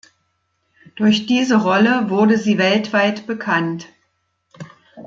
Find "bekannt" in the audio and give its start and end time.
3.27-3.87